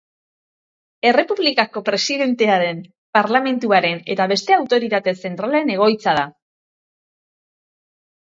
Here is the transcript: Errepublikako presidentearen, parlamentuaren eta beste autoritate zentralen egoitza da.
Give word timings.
Errepublikako 1.09 1.83
presidentearen, 1.89 2.79
parlamentuaren 3.17 4.01
eta 4.15 4.27
beste 4.33 4.57
autoritate 4.57 5.15
zentralen 5.27 5.71
egoitza 5.77 6.17
da. 6.21 6.25